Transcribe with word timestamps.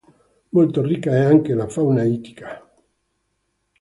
Molto 0.49 0.81
ricca 0.81 1.11
è 1.11 1.19
anche 1.23 1.53
la 1.53 1.67
fauna 1.67 2.01
ittica. 2.01 2.67